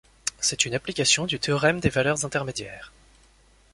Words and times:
C'est 0.39 0.65
une 0.65 0.73
application 0.73 1.27
du 1.27 1.37
théorème 1.37 1.79
des 1.79 1.89
valeurs 1.91 2.25
intermédiaires. 2.25 2.91